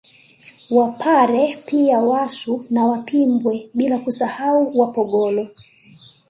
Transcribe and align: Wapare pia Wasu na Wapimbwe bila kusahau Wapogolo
Wapare 0.69 1.57
pia 1.65 1.99
Wasu 2.01 2.65
na 2.69 2.85
Wapimbwe 2.85 3.69
bila 3.73 3.97
kusahau 3.99 4.79
Wapogolo 4.79 5.47